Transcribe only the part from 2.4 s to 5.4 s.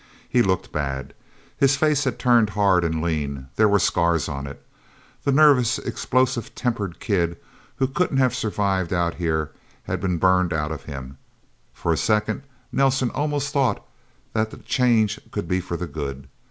hard and lean. There were scars on it. The